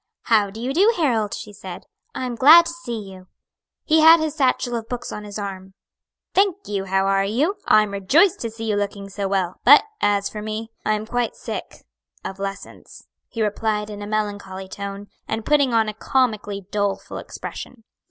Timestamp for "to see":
2.65-2.97, 8.39-8.67